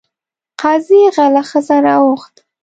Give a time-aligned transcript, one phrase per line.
[0.61, 2.41] قاضي غله ښځه راوغوښته.